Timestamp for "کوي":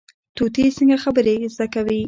1.73-1.99